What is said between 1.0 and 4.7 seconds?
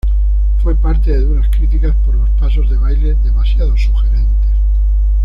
de duras críticas por los pasos de baile demasiado sugerentes.